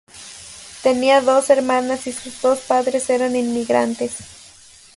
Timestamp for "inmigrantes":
3.35-4.17